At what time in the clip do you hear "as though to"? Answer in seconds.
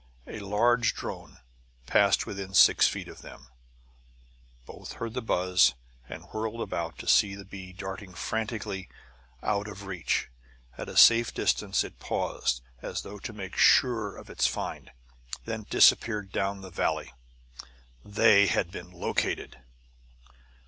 12.81-13.31